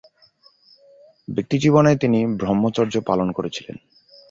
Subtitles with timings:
[1.27, 3.75] ব্যক্তিজীবনে তিনি ব্রহ্মচর্য পালন করেছিলেন।